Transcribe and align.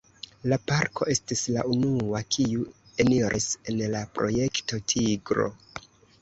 La 0.51 0.57
parko 0.69 1.07
estis 1.13 1.43
la 1.57 1.65
unua 1.73 2.21
kiu 2.35 2.63
eniris 3.05 3.47
en 3.75 3.79
la 3.93 4.03
Projekto 4.17 4.81
Tigro. 4.95 5.47